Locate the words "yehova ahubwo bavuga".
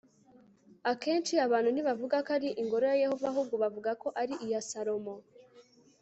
3.03-3.91